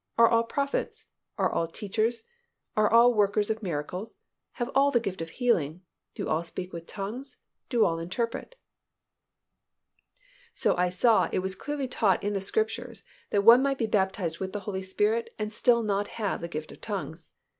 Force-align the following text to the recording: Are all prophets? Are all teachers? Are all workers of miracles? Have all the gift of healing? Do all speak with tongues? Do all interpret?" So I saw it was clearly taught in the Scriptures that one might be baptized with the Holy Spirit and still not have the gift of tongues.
Are 0.17 0.27
all 0.27 0.41
prophets? 0.45 1.09
Are 1.37 1.51
all 1.53 1.67
teachers? 1.67 2.23
Are 2.75 2.91
all 2.91 3.13
workers 3.13 3.51
of 3.51 3.61
miracles? 3.61 4.17
Have 4.53 4.71
all 4.73 4.89
the 4.89 4.99
gift 4.99 5.21
of 5.21 5.29
healing? 5.29 5.81
Do 6.15 6.27
all 6.27 6.41
speak 6.41 6.73
with 6.73 6.87
tongues? 6.87 7.37
Do 7.69 7.85
all 7.85 7.99
interpret?" 7.99 8.55
So 10.55 10.75
I 10.75 10.89
saw 10.89 11.29
it 11.31 11.37
was 11.37 11.53
clearly 11.53 11.87
taught 11.87 12.23
in 12.23 12.33
the 12.33 12.41
Scriptures 12.41 13.03
that 13.29 13.43
one 13.43 13.61
might 13.61 13.77
be 13.77 13.85
baptized 13.85 14.39
with 14.39 14.53
the 14.53 14.61
Holy 14.61 14.81
Spirit 14.81 15.35
and 15.37 15.53
still 15.53 15.83
not 15.83 16.07
have 16.17 16.41
the 16.41 16.47
gift 16.47 16.71
of 16.71 16.81
tongues. 16.81 17.33